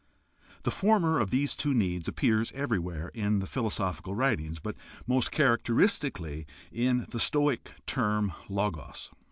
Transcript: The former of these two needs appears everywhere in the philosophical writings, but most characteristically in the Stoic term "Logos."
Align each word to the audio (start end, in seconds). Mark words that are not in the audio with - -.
The 0.63 0.71
former 0.71 1.19
of 1.19 1.29
these 1.29 1.55
two 1.55 1.75
needs 1.75 2.07
appears 2.07 2.51
everywhere 2.53 3.09
in 3.09 3.37
the 3.37 3.45
philosophical 3.45 4.15
writings, 4.15 4.57
but 4.57 4.75
most 5.05 5.31
characteristically 5.31 6.47
in 6.71 7.05
the 7.11 7.19
Stoic 7.19 7.69
term 7.85 8.33
"Logos." 8.49 9.11